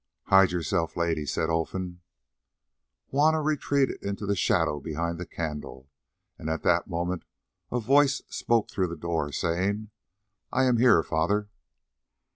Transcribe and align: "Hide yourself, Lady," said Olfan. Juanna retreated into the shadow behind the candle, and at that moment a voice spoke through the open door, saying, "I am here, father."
"Hide 0.29 0.51
yourself, 0.51 0.97
Lady," 0.97 1.27
said 1.27 1.51
Olfan. 1.51 2.01
Juanna 3.11 3.39
retreated 3.39 4.01
into 4.01 4.25
the 4.25 4.35
shadow 4.35 4.79
behind 4.79 5.19
the 5.19 5.27
candle, 5.27 5.91
and 6.39 6.49
at 6.49 6.63
that 6.63 6.87
moment 6.89 7.23
a 7.71 7.79
voice 7.79 8.23
spoke 8.27 8.71
through 8.71 8.87
the 8.87 8.93
open 8.95 9.01
door, 9.07 9.31
saying, 9.31 9.91
"I 10.51 10.63
am 10.63 10.77
here, 10.77 11.03
father." 11.03 11.51